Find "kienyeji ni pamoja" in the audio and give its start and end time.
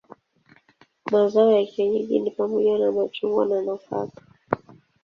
1.65-2.77